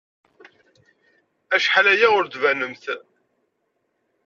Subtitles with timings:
[1.55, 2.85] Acḥal aya ur d-tbanemt.